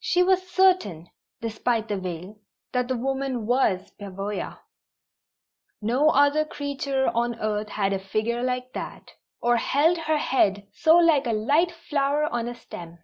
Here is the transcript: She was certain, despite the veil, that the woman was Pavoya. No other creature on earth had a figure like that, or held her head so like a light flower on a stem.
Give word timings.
She 0.00 0.24
was 0.24 0.48
certain, 0.50 1.10
despite 1.40 1.86
the 1.86 1.96
veil, 1.96 2.40
that 2.72 2.88
the 2.88 2.96
woman 2.96 3.46
was 3.46 3.92
Pavoya. 4.00 4.58
No 5.80 6.08
other 6.10 6.44
creature 6.44 7.06
on 7.14 7.38
earth 7.38 7.68
had 7.68 7.92
a 7.92 8.00
figure 8.00 8.42
like 8.42 8.72
that, 8.72 9.12
or 9.40 9.58
held 9.58 9.96
her 9.96 10.18
head 10.18 10.66
so 10.72 10.96
like 10.96 11.28
a 11.28 11.32
light 11.32 11.70
flower 11.70 12.24
on 12.24 12.48
a 12.48 12.54
stem. 12.56 12.98